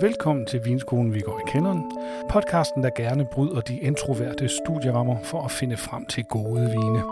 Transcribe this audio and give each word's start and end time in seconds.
Velkommen 0.00 0.46
til 0.46 0.64
Vinskolen, 0.64 1.14
vi 1.14 1.20
går 1.20 1.38
i 1.38 1.50
kenderen. 1.50 1.92
Podcasten, 2.30 2.82
der 2.82 2.90
gerne 2.96 3.26
bryder 3.32 3.60
de 3.60 3.78
introverte 3.78 4.48
studierammer 4.48 5.16
for 5.22 5.42
at 5.42 5.50
finde 5.50 5.76
frem 5.76 6.06
til 6.06 6.24
gode 6.24 6.60
vine. 6.60 7.02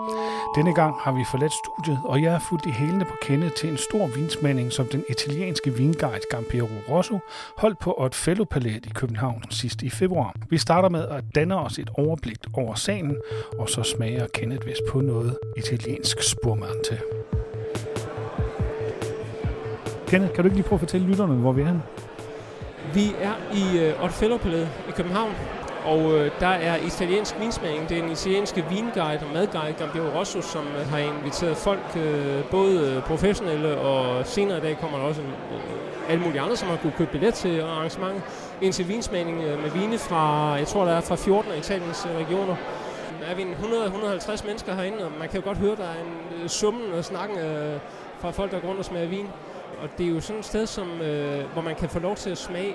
Denne 0.56 0.74
gang 0.74 0.94
har 1.00 1.12
vi 1.12 1.24
forladt 1.30 1.52
studiet, 1.52 2.00
og 2.04 2.22
jeg 2.22 2.34
er 2.34 2.38
fuldt 2.48 2.66
i 2.66 2.70
hælene 2.70 3.04
på 3.04 3.14
kende 3.22 3.50
til 3.50 3.70
en 3.70 3.76
stor 3.76 4.06
vinsmagning, 4.06 4.72
som 4.72 4.86
den 4.86 5.04
italienske 5.10 5.74
vinguide 5.74 6.20
Gampiero 6.30 6.68
Rosso 6.88 7.18
holdt 7.58 7.78
på 7.78 7.94
Oddfellow 7.98 8.44
Palæet 8.44 8.86
i 8.86 8.92
København 8.94 9.42
sidst 9.50 9.82
i 9.82 9.90
februar. 9.90 10.34
Vi 10.50 10.58
starter 10.58 10.88
med 10.88 11.08
at 11.08 11.24
danne 11.34 11.58
os 11.58 11.78
et 11.78 11.90
overblik 11.94 12.38
over 12.54 12.74
sagen, 12.74 13.16
og 13.58 13.68
så 13.68 13.82
smager 13.82 14.26
Kenneth 14.34 14.66
vist 14.66 14.82
på 14.88 15.00
noget 15.00 15.38
italiensk 15.56 16.22
spurmante. 16.22 16.98
Kenneth, 20.06 20.34
kan 20.34 20.44
du 20.44 20.48
ikke 20.48 20.56
lige 20.56 20.68
prøve 20.68 20.76
at 20.76 20.80
fortælle 20.80 21.06
lytterne, 21.06 21.34
hvor 21.34 21.52
vi 21.52 21.62
er 21.62 21.66
henne? 21.66 21.82
Vi 22.94 23.14
er 23.20 23.32
i 23.54 23.78
øh, 23.78 24.04
Oddfellow 24.04 24.38
Palæet 24.38 24.68
i 24.88 24.90
København, 24.90 25.34
og 25.84 26.18
øh, 26.18 26.30
der 26.40 26.46
er 26.46 26.76
italiensk 26.76 27.40
vinsmagning. 27.40 27.88
Det 27.88 27.98
er 27.98 28.02
en 28.02 28.10
italienske 28.10 28.64
vinguide 28.70 29.20
og 29.22 29.32
madguide, 29.34 29.72
Gambiero 29.78 30.18
Rosso, 30.18 30.40
som 30.40 30.66
øh, 30.78 30.90
har 30.90 30.98
inviteret 30.98 31.56
folk, 31.56 31.96
øh, 31.96 32.44
både 32.50 32.94
øh, 32.96 33.02
professionelle 33.02 33.78
og 33.78 34.26
senere 34.26 34.58
i 34.58 34.60
dag 34.60 34.78
kommer 34.80 34.98
der 34.98 35.04
også 35.04 35.20
uh, 35.20 36.10
alle 36.10 36.22
mulige 36.22 36.40
andre, 36.40 36.56
som 36.56 36.68
har 36.68 36.76
kunne 36.76 36.92
købe 36.98 37.10
billet 37.10 37.34
til 37.34 37.60
arrangementet. 37.60 38.22
ind 38.60 38.72
til 38.72 38.88
vinsmagning 38.88 39.42
øh, 39.42 39.62
med 39.62 39.70
vine 39.70 39.98
fra, 39.98 40.52
jeg 40.52 40.66
tror 40.66 40.84
der 40.84 40.92
er 40.92 41.00
fra 41.00 41.16
14 41.16 41.52
af 41.52 41.58
Italiens 41.58 42.06
øh, 42.10 42.26
regioner. 42.26 42.56
Er 43.30 43.34
vi 43.34 43.42
100-150 43.42 44.46
mennesker 44.46 44.74
herinde, 44.74 45.04
og 45.04 45.12
man 45.18 45.28
kan 45.28 45.40
jo 45.40 45.46
godt 45.46 45.58
høre, 45.58 45.76
der 45.76 45.84
er 45.84 46.00
en 46.04 46.42
øh, 46.42 46.48
summen 46.48 46.92
og 46.92 47.04
snakken 47.04 47.38
øh, 47.38 47.78
fra 48.20 48.30
folk, 48.30 48.52
der 48.52 48.60
går 48.60 48.68
rundt 48.68 48.78
og 48.78 48.84
smager 48.84 49.08
vin 49.08 49.26
og 49.82 49.88
det 49.98 50.06
er 50.06 50.10
jo 50.10 50.20
sådan 50.20 50.40
et 50.40 50.44
sted, 50.44 50.66
som, 50.66 51.00
øh, 51.00 51.44
hvor 51.52 51.62
man 51.62 51.74
kan 51.74 51.88
få 51.88 51.98
lov 51.98 52.16
til 52.16 52.30
at 52.30 52.38
smage 52.38 52.74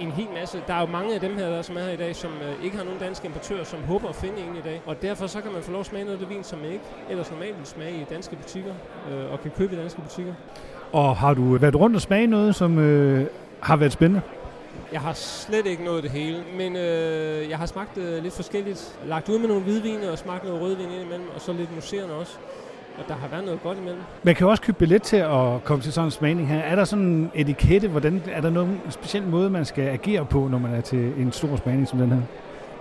en 0.00 0.10
hel 0.10 0.26
masse. 0.34 0.62
Der 0.66 0.74
er 0.74 0.80
jo 0.80 0.86
mange 0.86 1.14
af 1.14 1.20
dem 1.20 1.36
her, 1.36 1.50
der, 1.50 1.62
som 1.62 1.76
er 1.76 1.80
her 1.80 1.90
i 1.92 1.96
dag, 1.96 2.16
som 2.16 2.30
øh, 2.30 2.64
ikke 2.64 2.76
har 2.76 2.84
nogen 2.84 3.00
danske 3.00 3.26
importører, 3.26 3.64
som 3.64 3.78
håber 3.82 4.08
at 4.08 4.14
finde 4.14 4.38
en 4.38 4.56
i 4.56 4.60
dag. 4.64 4.82
Og 4.86 5.02
derfor 5.02 5.26
så 5.26 5.40
kan 5.40 5.52
man 5.52 5.62
få 5.62 5.70
lov 5.70 5.80
at 5.80 5.86
smage 5.86 6.04
noget 6.04 6.20
af 6.20 6.26
det 6.26 6.36
vin, 6.36 6.44
som 6.44 6.58
man 6.58 6.70
ikke 6.70 6.84
ellers 7.10 7.30
normalt 7.30 7.58
vil 7.58 7.66
smage 7.66 8.00
i 8.00 8.04
danske 8.10 8.36
butikker, 8.36 8.74
øh, 9.10 9.32
og 9.32 9.40
kan 9.40 9.50
købe 9.50 9.74
i 9.74 9.78
danske 9.78 10.00
butikker. 10.00 10.34
Og 10.92 11.16
har 11.16 11.34
du 11.34 11.56
været 11.56 11.76
rundt 11.76 11.96
og 11.96 12.02
smage 12.02 12.26
noget, 12.26 12.54
som 12.54 12.78
øh, 12.78 13.26
har 13.60 13.76
været 13.76 13.92
spændende? 13.92 14.22
Jeg 14.92 15.00
har 15.00 15.12
slet 15.12 15.66
ikke 15.66 15.84
nået 15.84 16.02
det 16.02 16.10
hele, 16.10 16.44
men 16.56 16.76
øh, 16.76 17.50
jeg 17.50 17.58
har 17.58 17.66
smagt 17.66 17.98
øh, 17.98 18.22
lidt 18.22 18.34
forskelligt. 18.34 18.98
Lagt 19.06 19.28
ud 19.28 19.38
med 19.38 19.48
nogle 19.48 19.62
hvidvine 19.62 20.10
og 20.10 20.18
smagt 20.18 20.44
noget 20.44 20.60
rødvin 20.60 20.90
indimellem, 20.90 21.28
og 21.34 21.40
så 21.40 21.52
lidt 21.52 21.74
museerne 21.74 22.12
også 22.12 22.36
og 22.98 23.04
der 23.08 23.14
har 23.14 23.28
været 23.28 23.44
noget 23.44 23.62
godt 23.62 23.78
imellem. 23.78 24.00
Man 24.22 24.34
kan 24.34 24.44
jo 24.44 24.50
også 24.50 24.62
købe 24.62 24.78
billet 24.78 25.02
til 25.02 25.16
at 25.16 25.64
komme 25.64 25.82
til 25.82 25.92
sådan 25.92 26.06
en 26.06 26.10
smagning 26.10 26.48
her. 26.48 26.58
Er 26.58 26.74
der 26.76 26.84
sådan 26.84 27.04
en 27.04 27.30
etikette? 27.34 27.88
Hvordan, 27.88 28.22
er 28.32 28.40
der 28.40 28.50
nogen 28.50 28.80
speciel 28.90 29.22
måde, 29.22 29.50
man 29.50 29.64
skal 29.64 29.84
agere 29.84 30.24
på, 30.24 30.48
når 30.48 30.58
man 30.58 30.74
er 30.74 30.80
til 30.80 31.12
en 31.18 31.32
stor 31.32 31.56
smagning 31.56 31.88
som 31.88 31.98
den 31.98 32.10
her? 32.10 32.20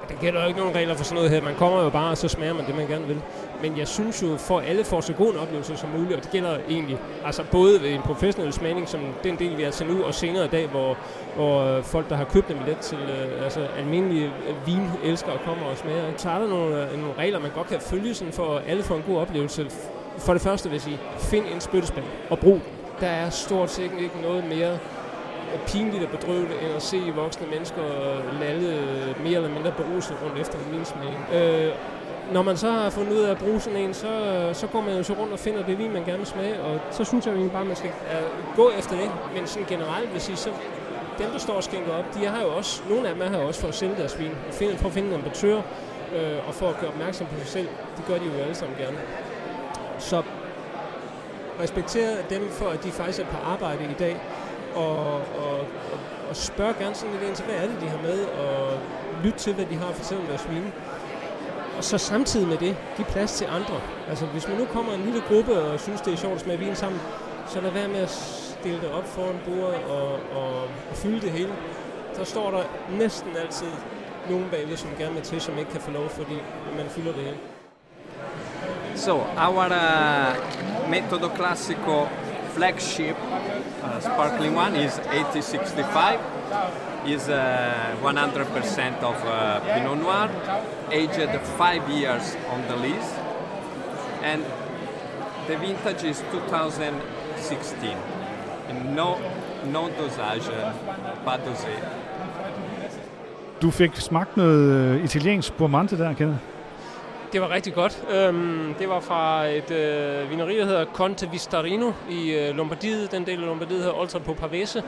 Der 0.09 0.15
gælder 0.21 0.41
jo 0.41 0.47
ikke 0.47 0.59
nogen 0.59 0.75
regler 0.75 0.95
for 0.95 1.03
sådan 1.03 1.15
noget 1.15 1.31
her. 1.31 1.41
Man 1.41 1.55
kommer 1.55 1.83
jo 1.83 1.89
bare, 1.89 2.09
og 2.09 2.17
så 2.17 2.27
smager 2.27 2.53
man 2.53 2.65
det, 2.65 2.75
man 2.75 2.87
gerne 2.87 3.07
vil. 3.07 3.21
Men 3.61 3.77
jeg 3.77 3.87
synes 3.87 4.23
jo, 4.23 4.37
for 4.37 4.59
alle 4.59 4.83
får 4.83 5.01
så 5.01 5.13
god 5.13 5.33
en 5.33 5.39
oplevelse 5.39 5.77
som 5.77 5.89
muligt, 5.89 6.15
og 6.15 6.23
det 6.23 6.31
gælder 6.31 6.57
egentlig 6.69 6.97
altså 7.25 7.43
både 7.51 7.81
ved 7.81 7.89
en 7.89 8.01
professionel 8.01 8.53
smagning, 8.53 8.89
som 8.89 9.01
den 9.23 9.35
del, 9.39 9.57
vi 9.57 9.63
er 9.63 9.71
til 9.71 9.87
nu, 9.87 10.03
og 10.03 10.13
senere 10.13 10.45
i 10.45 10.47
dag, 10.47 10.67
hvor, 10.67 10.97
hvor 11.35 11.81
folk, 11.81 12.09
der 12.09 12.15
har 12.15 12.23
købt 12.23 12.51
en 12.51 12.57
billet 12.57 12.77
til 12.77 12.97
uh, 12.97 13.43
altså 13.43 13.67
almindelige 13.77 14.31
vin, 14.65 14.89
elsker 15.03 15.31
at 15.31 15.39
komme 15.45 15.65
og 15.65 15.77
smage. 15.77 16.13
Så 16.17 16.29
er 16.29 16.39
der 16.39 16.47
nogle, 16.47 16.87
nogle 16.97 17.13
regler, 17.17 17.39
man 17.39 17.51
godt 17.55 17.67
kan 17.67 17.79
følge, 17.79 18.13
sådan 18.13 18.33
for 18.33 18.55
at 18.55 18.63
alle 18.67 18.83
får 18.83 18.95
en 18.95 19.03
god 19.07 19.17
oplevelse 19.17 19.65
for 20.17 20.33
det 20.33 20.41
første 20.41 20.69
vil 20.69 20.75
jeg 20.75 20.81
sige, 20.81 20.99
find 21.19 21.45
en 21.53 21.61
spyttespand 21.61 22.05
og 22.29 22.39
brug. 22.39 22.59
Der 22.99 23.07
er 23.07 23.29
stort 23.29 23.71
set 23.71 23.91
ikke 23.99 24.21
noget 24.21 24.43
mere 24.45 24.77
pinligt 25.67 26.03
og 26.03 26.09
bedrøveligt, 26.09 26.61
end 26.61 26.71
at 26.75 26.81
se 26.81 27.01
voksne 27.15 27.47
mennesker 27.47 27.81
lalle 28.39 28.77
mere 29.23 29.35
eller 29.35 29.49
mindre 29.49 29.71
beruset 29.71 30.17
rundt 30.23 30.39
efter 30.39 30.57
en 30.73 30.85
smag. 30.85 31.39
Øh, 31.39 31.73
når 32.31 32.41
man 32.41 32.57
så 32.57 32.71
har 32.71 32.89
fundet 32.89 33.13
ud 33.13 33.19
af 33.19 33.31
at 33.31 33.37
bruge 33.37 33.59
sådan 33.59 33.79
en, 33.79 33.93
så, 33.93 34.09
så 34.53 34.67
går 34.67 34.81
man 34.81 34.97
jo 34.97 35.03
så 35.03 35.13
rundt 35.13 35.33
og 35.33 35.39
finder 35.39 35.65
det 35.65 35.77
vin, 35.77 35.93
man 35.93 36.03
gerne 36.05 36.17
vil 36.17 36.27
smage, 36.27 36.61
og 36.61 36.79
så 36.91 37.03
synes 37.03 37.27
jeg 37.27 37.35
jo 37.35 37.49
bare, 37.49 37.61
at 37.61 37.67
man 37.67 37.75
skal 37.75 37.89
uh, 37.89 38.55
gå 38.55 38.71
efter 38.77 38.91
det. 38.91 39.11
Men 39.35 39.47
sådan 39.47 39.67
generelt 39.67 40.13
vil 40.13 40.21
sige, 40.21 40.35
så 40.35 40.49
dem, 41.17 41.29
der 41.31 41.39
står 41.39 41.53
og 41.53 41.63
skænker 41.63 41.93
op, 41.93 42.05
de 42.15 42.25
har 42.25 42.41
jo 42.41 42.47
også, 42.47 42.81
nogle 42.89 43.07
af 43.07 43.15
dem 43.15 43.33
har 43.33 43.39
jo 43.39 43.47
også 43.47 43.61
for 43.61 43.67
at 43.67 43.75
sælge 43.75 43.95
deres 43.97 44.19
vin, 44.19 44.31
for 44.77 44.87
at 44.87 44.93
finde 44.93 45.09
en 45.09 45.15
importør, 45.15 45.57
øh, 46.15 46.47
og 46.47 46.53
for 46.53 46.69
at 46.69 46.79
gøre 46.79 46.89
opmærksom 46.89 47.27
på 47.27 47.39
sig 47.39 47.47
selv. 47.47 47.67
Det 47.97 48.05
gør 48.07 48.17
de 48.17 48.25
jo 48.25 48.41
alle 48.41 48.55
sammen 48.55 48.77
gerne. 48.77 48.97
Så 50.03 50.23
respekter 51.59 52.07
dem 52.29 52.49
for, 52.49 52.69
at 52.69 52.83
de 52.83 52.91
faktisk 52.91 53.19
er 53.19 53.25
på 53.25 53.37
arbejde 53.45 53.83
i 53.83 53.93
dag, 53.99 54.21
og, 54.75 54.97
og, 55.15 55.59
og, 55.91 55.99
og 56.29 56.35
spørg 56.35 56.75
gerne 56.79 56.95
sådan 56.95 57.13
lidt 57.13 57.23
ind 57.23 57.35
til, 57.35 57.45
hvad 57.45 57.55
er 57.55 57.67
det, 57.67 57.81
de 57.81 57.87
har 57.87 58.01
med, 58.01 58.25
og 58.25 58.79
lyt 59.23 59.33
til, 59.33 59.53
hvad 59.53 59.65
de 59.65 59.75
har 59.75 59.87
at 59.87 59.95
fortælle 59.95 60.27
deres 60.27 60.49
vine. 60.49 60.71
Og 61.77 61.83
så 61.83 61.97
samtidig 61.97 62.47
med 62.47 62.57
det, 62.57 62.77
give 62.95 63.05
plads 63.05 63.31
til 63.37 63.45
andre. 63.45 63.81
Altså, 64.09 64.25
hvis 64.25 64.47
man 64.47 64.57
nu 64.57 64.65
kommer 64.65 64.93
en 64.93 65.01
lille 65.01 65.21
gruppe 65.27 65.61
og 65.61 65.79
synes, 65.79 66.01
det 66.01 66.13
er 66.13 66.17
sjovt 66.17 66.35
at 66.35 66.41
smage 66.41 66.59
vin 66.59 66.75
sammen, 66.75 67.01
så 67.47 67.61
lad 67.61 67.71
være 67.71 67.87
med 67.87 67.99
at 67.99 68.09
stille 68.09 68.81
det 68.81 68.91
op 68.91 69.07
foran 69.07 69.39
bordet 69.45 69.83
og, 69.83 70.11
og, 70.13 70.61
og 70.89 70.95
fylde 70.95 71.21
det 71.21 71.31
hele. 71.31 71.53
Så 72.13 72.25
står 72.25 72.51
der 72.51 72.63
næsten 72.97 73.31
altid 73.43 73.67
nogen 74.29 74.47
bagved, 74.51 74.77
som 74.77 74.89
gerne 74.97 75.13
vil 75.13 75.23
til, 75.23 75.41
som 75.41 75.57
ikke 75.57 75.71
kan 75.71 75.81
få 75.81 75.91
lov, 75.91 76.09
fordi 76.09 76.35
man 76.77 76.85
fylder 76.89 77.13
det 77.13 77.23
hele. 77.23 77.52
So 78.95 79.21
our 79.37 79.71
uh, 79.71 80.35
Metodo 80.87 81.29
Classico 81.35 82.07
flagship 82.53 83.17
uh, 83.83 83.99
sparkling 83.99 84.55
one 84.55 84.75
is 84.75 84.99
8065. 84.99 86.19
Is 87.05 87.27
uh, 87.27 87.97
100% 88.01 89.03
of 89.03 89.15
uh, 89.25 89.59
Pinot 89.59 89.97
Noir, 89.97 90.29
aged 90.89 91.37
five 91.57 91.89
years 91.89 92.37
on 92.49 92.61
the 92.69 92.77
lease, 92.77 93.13
and 94.21 94.41
the 95.47 95.57
vintage 95.57 96.03
is 96.05 96.23
2016. 96.31 97.97
No, 98.95 99.19
no 99.69 99.89
dosage, 99.89 100.53
pas 101.25 101.39
dosé. 101.39 101.75
Du 103.61 103.71
fik 103.71 103.95
smagt 103.95 104.37
noget 104.37 104.69
øh, 104.69 105.03
italiensk 105.03 105.47
spumante 105.47 105.97
der, 105.97 106.13
Kenneth? 106.13 106.52
Det 107.33 107.41
var 107.41 107.49
rigtig 107.49 107.73
godt. 107.73 108.03
Øhm, 108.11 108.73
det 108.79 108.89
var 108.89 108.99
fra 108.99 109.45
et 109.45 109.71
øh, 109.71 110.29
vineri, 110.29 110.57
der 110.57 110.65
hedder 110.65 110.85
Conte 110.85 111.29
Vistarino 111.31 111.91
i 112.09 112.31
øh, 112.31 112.55
Lombardiet. 112.55 113.11
Den 113.11 113.25
del 113.25 113.39
af 113.39 113.45
Lombardiet 113.45 113.79
hedder 113.79 113.99
Oltre 113.99 114.19
på 114.19 114.33
Pavese. 114.33 114.83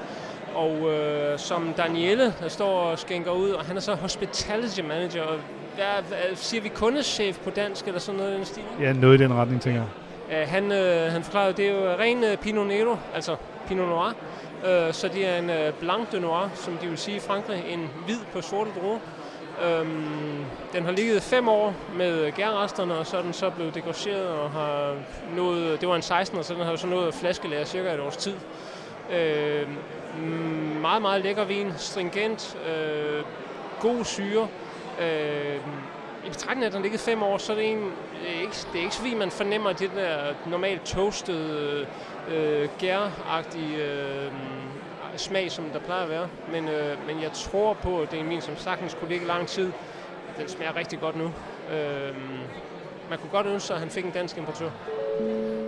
Og 0.55 0.91
øh, 0.91 1.39
som 1.39 1.73
Daniele, 1.77 2.33
der 2.39 2.47
står 2.47 2.79
og 2.79 2.99
skænker 2.99 3.31
ud, 3.31 3.49
og 3.49 3.65
han 3.65 3.77
er 3.77 3.81
så 3.81 3.95
hospitality 3.95 4.81
manager. 4.81 5.23
Og 5.23 5.35
hvad, 5.75 6.35
siger 6.35 6.61
vi 6.61 6.69
kundeschef 6.69 7.39
på 7.39 7.49
dansk, 7.49 7.87
eller 7.87 7.99
sådan 7.99 8.19
noget 8.19 8.33
i 8.33 8.37
den 8.37 8.45
stil? 8.45 8.63
Ja, 8.81 8.93
noget 8.93 9.19
i 9.19 9.23
den 9.23 9.33
retning, 9.33 9.61
tænker 9.61 9.81
jeg. 9.81 10.41
Øh, 10.41 10.47
han, 10.47 10.71
øh, 10.71 11.11
han 11.11 11.23
forklarede, 11.23 11.53
det 11.53 11.67
er 11.67 11.71
jo 11.71 11.95
ren 11.99 12.23
øh, 12.23 12.37
Pinot 12.37 12.67
Nero, 12.67 12.97
altså 13.15 13.35
Pinot 13.67 13.87
Noir. 13.87 14.13
Øh, 14.65 14.93
så 14.93 15.07
det 15.07 15.27
er 15.27 15.37
en 15.37 15.49
øh, 15.49 15.73
Blanc 15.73 16.09
de 16.11 16.19
Noir, 16.19 16.49
som 16.53 16.77
de 16.77 16.87
vil 16.87 16.97
sige 16.97 17.17
i 17.17 17.19
Frankrig, 17.19 17.63
en 17.69 17.89
hvid 18.05 18.19
på 18.33 18.41
sorte 18.41 18.71
druer. 18.79 18.99
Øhm, 19.63 20.45
den 20.73 20.85
har 20.85 20.91
ligget 20.91 21.23
fem 21.23 21.47
år 21.47 21.73
med 21.97 22.31
gærresterne, 22.31 22.97
og 22.97 23.05
så 23.05 23.17
er 23.17 23.21
den 23.21 23.33
så 23.33 23.49
blevet 23.49 23.75
degorgeret 23.75 24.27
og 24.27 24.51
har 24.51 24.95
nået, 25.35 25.81
det 25.81 25.89
var 25.89 25.95
en 25.95 26.01
16, 26.01 26.39
og 26.39 26.45
så 26.45 26.53
den 26.53 26.61
har 26.61 26.75
så 26.75 26.87
nået 26.87 27.13
flaskelære 27.13 27.65
cirka 27.65 27.93
et 27.93 27.99
års 27.99 28.17
tid. 28.17 28.35
Øhm, 29.11 29.77
meget, 30.81 31.01
meget 31.01 31.23
lækker 31.23 31.43
vin, 31.43 31.73
stringent, 31.77 32.57
øh, 32.67 33.23
god 33.79 34.05
syre. 34.05 34.47
Øh, 35.01 35.55
I 36.25 36.29
betragtning 36.29 36.63
af, 36.63 36.67
at 36.67 36.73
den 36.73 36.79
har 36.79 36.83
ligget 36.83 37.01
fem 37.01 37.23
år, 37.23 37.37
så 37.37 37.51
er 37.51 37.55
det, 37.57 37.71
en, 37.71 37.91
ikke, 38.41 38.55
det 38.73 38.79
er 38.79 38.83
ikke 38.83 38.95
så 38.95 39.01
fordi, 39.01 39.15
man 39.15 39.31
fornemmer 39.31 39.73
det 39.73 39.91
der 39.95 40.33
normalt 40.45 40.85
toasted, 40.85 41.85
øh, 42.31 42.69
gæragtige 42.79 43.83
øh, 43.83 44.31
smag, 45.17 45.51
som 45.51 45.65
der 45.65 45.79
plejer 45.79 46.03
at 46.03 46.09
være. 46.09 46.29
Men, 46.51 46.67
øh, 46.67 47.07
men 47.07 47.21
jeg 47.21 47.31
tror 47.31 47.73
på, 47.73 48.01
at 48.01 48.11
det 48.11 48.19
er 48.19 48.23
en 48.23 48.29
vin, 48.29 48.41
som 48.41 48.57
sagtens 48.57 48.93
kunne 48.93 49.09
ligge 49.09 49.27
lang 49.27 49.47
tid. 49.47 49.71
Den 50.37 50.49
smager 50.49 50.75
rigtig 50.75 50.99
godt 50.99 51.15
nu. 51.15 51.33
Øh, 51.75 52.15
man 53.09 53.19
kunne 53.19 53.31
godt 53.31 53.47
ønske 53.47 53.67
sig, 53.67 53.73
at 53.73 53.79
han 53.79 53.89
fik 53.89 54.05
en 54.05 54.11
dansk 54.11 54.37
importør. 54.37 54.69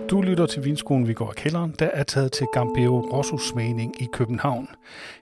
Du 0.10 0.22
lytter 0.22 0.46
til 0.46 0.66
Vinskolen, 0.66 1.08
vi 1.08 1.14
går 1.14 1.32
i 1.32 1.34
kælderen, 1.38 1.76
der 1.80 1.86
er 1.86 2.04
taget 2.04 2.32
til 2.32 2.48
Gambero 2.54 3.00
Rosso 3.14 3.38
smagning 3.38 4.02
i 4.02 4.08
København. 4.14 4.68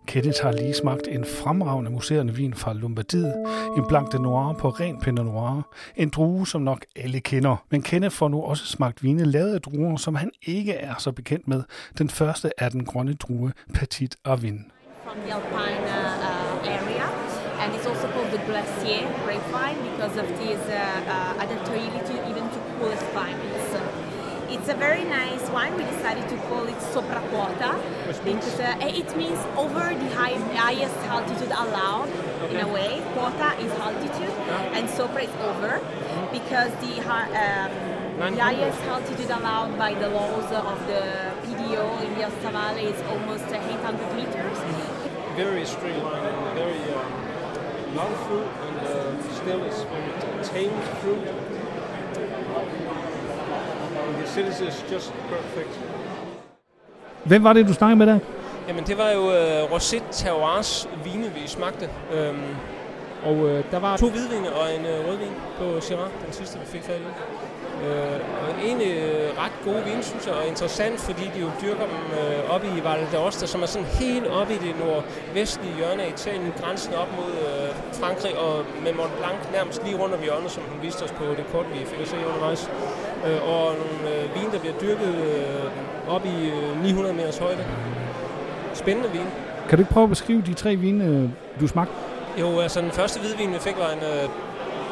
Kenneth 0.06 0.44
har 0.44 0.52
lige 0.52 0.74
smagt 0.74 1.08
en 1.08 1.26
fremragende 1.26 1.92
museerne 1.92 2.34
vin 2.34 2.54
fra 2.54 2.74
Lombardiet, 2.74 3.34
en 3.78 3.88
Blanc 3.88 4.10
de 4.12 4.22
Noir 4.22 4.54
på 4.54 4.70
ren 4.70 5.00
Pinot 5.02 5.26
Noir, 5.26 5.62
en 5.96 6.10
drue, 6.10 6.48
som 6.48 6.62
nok 6.62 6.86
alle 6.96 7.20
kender. 7.20 7.56
Men 7.70 7.82
Kenneth 7.82 8.16
får 8.16 8.28
nu 8.28 8.42
også 8.42 8.66
smagt 8.66 9.04
vine 9.04 9.26
lavet 9.26 9.54
af 9.54 9.62
druer, 9.62 9.98
som 9.98 10.16
han 10.16 10.32
ikke 10.42 10.74
er 10.74 10.94
så 10.98 11.12
bekendt 11.12 11.48
med. 11.48 11.64
Den 11.98 12.10
første 12.10 12.52
er 12.58 12.70
den 12.70 12.86
grønne 12.86 13.14
drue 13.14 13.52
Petit 13.74 14.16
Arvin. 14.26 14.66
From 15.04 15.18
the 15.18 15.34
Alpine 15.34 15.86
uh, 15.98 16.76
area, 16.78 17.08
and 17.62 17.76
it's 17.76 17.88
also 17.92 18.08
called 18.08 18.32
the 18.36 18.42
Glacier 18.48 19.08
grapevine 19.26 19.78
because 19.92 20.16
of 20.24 20.28
this 20.42 20.62
uh, 20.70 21.16
uh, 21.16 21.44
adaptability 21.44 22.18
even 22.30 22.44
to 22.54 22.60
coolest 22.80 23.06
climates. 23.14 23.74
Uh, 23.74 23.95
It's 24.56 24.70
a 24.70 24.74
very 24.74 25.04
nice 25.04 25.50
wine. 25.50 25.76
We 25.76 25.84
decided 25.84 26.30
to 26.30 26.38
call 26.48 26.64
it 26.64 26.80
Sopra 26.80 27.20
Quota 27.30 27.76
because 28.24 28.58
uh, 28.58 28.78
it 28.80 29.10
means 29.18 29.38
over 29.58 29.84
the 29.94 30.10
high, 30.16 30.38
highest 30.56 30.96
altitude 31.12 31.52
allowed 31.52 32.08
in 32.50 32.62
a 32.62 32.68
way. 32.72 33.04
Quota 33.14 33.50
is 33.60 33.70
altitude 33.74 34.36
and 34.72 34.88
Sopra 34.88 35.24
is 35.28 35.36
over 35.44 35.82
because 36.32 36.72
the, 36.80 37.04
um, 37.04 38.32
the 38.34 38.42
highest 38.42 38.80
altitude 38.84 39.30
allowed 39.30 39.78
by 39.78 39.94
the 39.94 40.08
laws 40.08 40.50
of 40.54 40.80
the 40.88 41.04
PDO 41.44 42.06
in 42.06 42.16
the 42.16 42.22
Aosta 42.22 42.52
Valley 42.54 42.86
is 42.86 43.02
almost 43.12 43.44
uh, 43.52 43.60
800 43.60 44.16
meters. 44.16 44.58
Very 45.36 45.66
straight 45.66 46.02
line 46.02 46.34
and 46.34 46.58
very 46.58 46.80
lot 47.94 48.10
of 48.10 48.28
fruit 48.28 48.48
and 48.68 48.78
uh, 48.88 49.34
still 49.34 49.64
it's 49.66 49.82
very 49.84 50.44
tame 50.44 50.82
fruit. 51.02 51.28
And 54.08 54.16
the 54.16 54.24
acidity 54.24 54.68
is 54.68 54.86
just 54.92 55.14
perfect. 55.30 55.80
Hvem 57.24 57.44
var 57.44 57.54
det, 57.54 57.68
du 57.68 57.74
snakkede 57.74 57.96
med 57.96 58.08
der? 58.08 58.20
Jamen 58.68 58.84
det 58.84 58.98
var 58.98 59.10
jo 59.12 59.22
uh, 59.22 59.72
Rosé 59.72 60.02
Terroirs 60.12 60.90
vine, 61.04 61.32
vi 61.36 61.48
smagte. 61.48 61.90
Øhm, 62.14 62.56
og 63.26 63.36
øh, 63.50 63.64
der 63.72 63.80
var 63.80 63.98
to 63.98 64.10
hvidvine 64.10 64.54
og 64.54 64.76
en 64.76 64.86
øh, 64.86 65.08
rødvin 65.08 65.34
på 65.60 65.82
Syrah, 65.82 66.10
den 66.26 66.34
sidste 66.34 66.60
vi 66.60 66.66
fik 66.66 66.84
fat 66.84 67.00
i. 67.00 67.10
Øh, 67.86 68.20
og 68.42 68.50
egentlig 68.68 68.92
øh, 68.98 69.30
ret 69.44 69.56
gode 69.66 69.84
vine, 69.86 70.04
synes 70.04 70.28
jeg, 70.28 70.36
og 70.36 70.46
interessant, 70.48 71.00
fordi 71.00 71.26
de 71.36 71.40
jo 71.40 71.50
dyrker 71.62 71.86
dem 71.94 72.02
øh, 72.20 72.54
oppe 72.54 72.68
i 72.78 72.84
Valle 72.88 73.08
d'Aosta, 73.14 73.46
som 73.46 73.62
er 73.62 73.66
sådan 73.66 73.88
helt 73.88 74.28
oppe 74.28 74.54
i 74.54 74.58
det 74.58 74.74
nordvestlige 74.82 75.76
hjørne 75.76 76.04
af 76.04 76.10
Italien, 76.10 76.54
grænsen 76.62 76.94
op 76.94 77.08
mod 77.20 77.32
øh, 77.48 77.70
Frankrig, 78.00 78.38
og 78.38 78.66
med 78.84 78.94
Mont 78.94 79.14
Blanc 79.18 79.40
nærmest 79.52 79.84
lige 79.86 79.98
rundt 80.02 80.16
om 80.16 80.22
hjørnet, 80.22 80.52
som 80.52 80.64
hun 80.64 80.82
viste 80.82 81.04
os 81.04 81.12
på 81.12 81.24
det 81.38 81.46
kort, 81.52 81.66
vi 81.74 81.80
fik 81.86 82.00
at 82.02 82.08
se 82.08 82.18
undervejs. 82.30 82.70
Øh, 83.28 83.50
og 83.50 83.74
nogle 83.82 84.16
øh, 84.16 84.36
vine, 84.36 84.52
der 84.54 84.60
bliver 84.60 84.76
dyrket 84.82 85.16
øh, 85.16 86.14
op 86.16 86.26
i 86.26 86.50
øh, 86.50 86.84
900 86.84 87.16
meters 87.16 87.38
højde. 87.38 87.66
Spændende 88.74 89.12
vin. 89.12 89.28
Kan 89.70 89.78
du 89.78 89.82
ikke 89.82 89.94
prøve 89.94 90.04
at 90.04 90.10
beskrive 90.10 90.42
de 90.42 90.54
tre 90.54 90.76
vine, 90.76 91.06
øh, 91.06 91.30
du 91.60 91.68
smagte? 91.68 91.94
Jo, 92.40 92.60
altså 92.60 92.82
den 92.82 92.92
første 92.92 93.20
hvidvin, 93.20 93.54
vi 93.54 93.60
fik, 93.60 93.76
var 93.78 93.92
en 93.92 94.00
øh, 94.00 94.30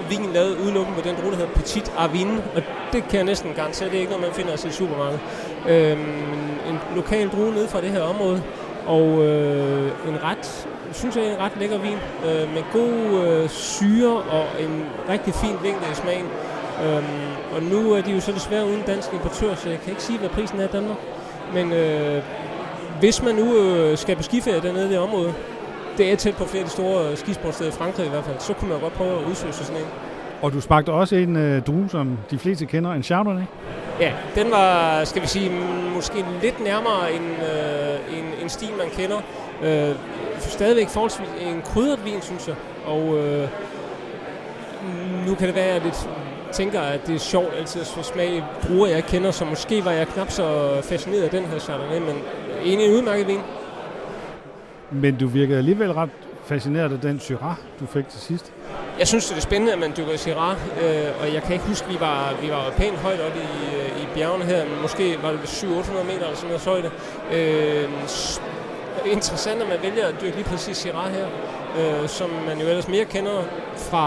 vin 0.09 0.33
lavet 0.33 0.57
udelukkende 0.57 1.01
på 1.01 1.07
den 1.07 1.15
druge, 1.15 1.31
der 1.31 1.37
hedder 1.37 1.53
Petit 1.53 1.91
Arvin, 1.97 2.27
og 2.55 2.61
det 2.93 3.03
kan 3.03 3.15
jeg 3.15 3.23
næsten 3.23 3.53
garantere, 3.55 3.89
det 3.89 3.95
er 3.95 3.99
ikke 3.99 4.11
noget, 4.11 4.25
man 4.25 4.35
finder 4.35 4.51
altså 4.51 4.67
i 4.67 4.71
supermarkedet. 4.71 5.21
Øhm, 5.67 5.99
en 6.69 6.79
lokal 6.95 7.29
drue 7.29 7.51
nede 7.51 7.67
fra 7.67 7.81
det 7.81 7.89
her 7.89 8.01
område, 8.01 8.43
og 8.85 9.23
øh, 9.23 9.91
en 10.07 10.23
ret, 10.23 10.67
synes 10.91 11.15
jeg, 11.15 11.25
en 11.25 11.39
ret 11.39 11.51
lækker 11.59 11.77
vin, 11.77 11.97
øh, 12.25 12.53
med 12.53 12.63
god 12.73 13.27
øh, 13.27 13.49
syre 13.49 14.15
og 14.15 14.45
en 14.59 14.85
rigtig 15.09 15.33
fin 15.33 15.55
længde 15.63 15.85
i 15.91 15.95
smagen. 15.95 16.25
Øhm, 16.81 17.03
og 17.55 17.63
nu 17.63 17.91
er 17.93 18.01
de 18.01 18.11
jo 18.11 18.19
så 18.19 18.31
desværre 18.31 18.65
uden 18.65 18.81
dansk 18.87 19.13
importør, 19.13 19.55
så 19.55 19.69
jeg 19.69 19.79
kan 19.79 19.89
ikke 19.89 20.03
sige, 20.03 20.19
hvad 20.19 20.29
prisen 20.29 20.59
er 20.59 20.63
i 20.63 20.71
Danmark. 20.71 20.97
Men 21.53 21.73
øh, 21.73 22.23
hvis 22.99 23.23
man 23.23 23.35
nu 23.35 23.57
øh, 23.57 23.97
skal 23.97 24.15
på 24.15 24.23
skiferie 24.23 24.61
dernede 24.61 24.85
i 24.85 24.89
det 24.89 24.99
område, 24.99 25.33
det 25.97 26.11
er 26.11 26.15
tæt 26.15 26.35
på 26.35 26.45
flere 26.45 26.63
af 26.63 26.69
de 26.69 26.71
store 26.71 27.09
øh, 27.09 27.17
skisportsteder 27.17 27.69
i 27.69 27.73
Frankrig 27.73 28.05
i 28.05 28.09
hvert 28.09 28.23
fald, 28.23 28.39
så 28.39 28.53
kunne 28.53 28.69
man 28.69 28.79
godt 28.79 28.93
prøve 28.93 29.19
at 29.19 29.25
udsøge 29.29 29.53
sig 29.53 29.65
sådan 29.65 29.81
en. 29.81 29.87
Og 30.41 30.53
du 30.53 30.61
smagte 30.61 30.91
også 30.91 31.15
en 31.15 31.35
øh, 31.35 31.61
drue, 31.61 31.89
som 31.89 32.17
de 32.31 32.39
fleste 32.39 32.65
kender, 32.65 32.91
en 32.91 33.03
Chardonnay. 33.03 33.43
Ja, 33.99 34.13
den 34.35 34.51
var, 34.51 35.03
skal 35.03 35.21
vi 35.21 35.27
sige, 35.27 35.51
måske 35.95 36.25
lidt 36.41 36.63
nærmere 36.63 37.13
en, 37.13 37.21
øh, 37.21 38.19
en, 38.19 38.43
en 38.43 38.49
stil, 38.49 38.69
man 38.77 38.87
kender. 38.97 39.17
Øh, 39.63 39.95
stadigvæk 40.39 40.89
forholdsvis 40.89 41.27
en 41.41 41.61
krydret 41.61 42.05
vin, 42.05 42.21
synes 42.21 42.47
jeg. 42.47 42.55
Og 42.85 43.17
øh, 43.17 43.47
nu 45.27 45.35
kan 45.35 45.47
det 45.47 45.55
være, 45.55 45.65
at 45.65 45.73
jeg 45.73 45.81
lidt 45.81 46.09
tænker, 46.53 46.81
at 46.81 47.07
det 47.07 47.15
er 47.15 47.19
sjovt 47.19 47.53
altid 47.57 47.81
at 47.81 47.87
få 47.87 48.03
smag 48.03 48.37
i 48.37 48.43
druer, 48.67 48.87
jeg 48.87 49.03
kender, 49.03 49.31
så 49.31 49.45
måske 49.45 49.85
var 49.85 49.91
jeg 49.91 50.07
knap 50.07 50.31
så 50.31 50.77
fascineret 50.83 51.23
af 51.23 51.29
den 51.29 51.45
her 51.45 51.59
Chardonnay, 51.59 51.99
men 51.99 52.15
egentlig 52.63 52.87
en 52.87 52.95
udmærket 52.95 53.27
vin. 53.27 53.39
Men 54.91 55.17
du 55.17 55.27
virkede 55.27 55.57
alligevel 55.57 55.93
ret 55.93 56.09
fascineret 56.45 56.91
af 56.93 56.99
den 56.99 57.19
Syrah, 57.19 57.55
du 57.79 57.85
fik 57.85 58.09
til 58.09 58.19
sidst. 58.19 58.51
Jeg 58.99 59.07
synes, 59.07 59.29
det 59.29 59.37
er 59.37 59.41
spændende, 59.41 59.73
at 59.73 59.79
man 59.79 59.93
dykker 59.97 60.17
Syrah, 60.17 60.57
øh, 60.83 61.21
og 61.21 61.33
jeg 61.33 61.43
kan 61.43 61.53
ikke 61.53 61.65
huske, 61.65 61.87
vi 61.89 61.99
var, 61.99 62.33
vi 62.41 62.49
var 62.49 62.73
pænt 62.77 62.97
højt 62.97 63.21
oppe 63.21 63.39
i, 63.39 63.75
øh, 63.75 64.03
i 64.03 64.05
bjergene 64.15 64.45
her, 64.45 64.65
men 64.65 64.81
måske 64.81 65.19
var 65.23 65.31
det 65.31 65.39
700-800 65.39 66.03
meter 66.03 66.23
eller 66.25 66.35
sådan 66.35 66.49
noget 66.49 66.65
højde. 66.65 66.89
Øh, 67.33 67.89
interessant, 69.05 69.61
at 69.61 69.69
man 69.69 69.77
vælger 69.81 70.07
at 70.07 70.15
dyrke 70.21 70.35
lige 70.35 70.49
præcis 70.49 70.77
Syrah 70.77 71.11
her, 71.11 71.25
øh, 71.79 72.09
som 72.09 72.29
man 72.47 72.59
jo 72.61 72.67
ellers 72.67 72.87
mere 72.87 73.05
kender 73.05 73.43
fra 73.77 74.05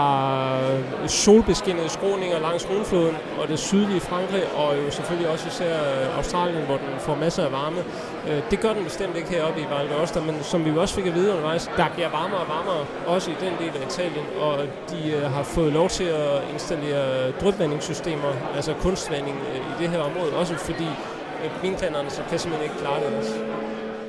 solbeskinnede 1.07 1.89
skråninger 1.89 2.39
langs 2.39 2.69
Rhonefloden 2.69 3.15
og 3.41 3.47
det 3.47 3.59
sydlige 3.59 3.99
Frankrig, 3.99 4.43
og 4.55 4.77
jo 4.85 4.91
selvfølgelig 4.91 5.29
også 5.29 5.47
især 5.47 5.75
øh, 5.75 6.17
Australien, 6.17 6.65
hvor 6.65 6.77
den 6.77 6.99
får 6.99 7.15
masser 7.15 7.45
af 7.45 7.51
varme. 7.51 7.79
Øh, 8.29 8.41
det 8.51 8.59
gør 8.59 8.73
den 8.73 8.83
bestemt 8.83 9.15
ikke 9.15 9.29
heroppe 9.29 9.61
i 9.61 9.63
Val 9.63 9.87
d'Aosta, 9.87 10.19
men 10.19 10.43
som 10.43 10.65
vi 10.65 10.69
jo 10.69 10.81
også 10.81 10.95
fik 10.95 11.05
at 11.05 11.15
vide 11.15 11.31
undervejs, 11.31 11.71
der 11.77 11.85
bliver 11.93 12.09
varmere 12.09 12.39
og 12.39 12.47
varmere, 12.47 12.85
også 13.07 13.31
i 13.31 13.35
den 13.39 13.53
del 13.59 13.81
af 13.81 13.85
Italien, 13.85 14.25
og 14.39 14.57
de 14.91 15.11
øh, 15.11 15.31
har 15.31 15.43
fået 15.43 15.73
lov 15.73 15.89
til 15.89 16.03
at 16.03 16.41
installere 16.53 17.31
drypvandingssystemer, 17.31 18.31
altså 18.55 18.73
kunstvanding 18.81 19.37
øh, 19.53 19.57
i 19.57 19.83
det 19.83 19.89
her 19.89 19.99
område, 19.99 20.33
også 20.33 20.55
fordi 20.55 20.89
øh, 21.43 22.09
så 22.09 22.21
kan 22.29 22.39
simpelthen 22.39 22.63
ikke 22.63 22.81
klare 22.81 22.99
det 22.99 23.07
ellers. 23.07 23.66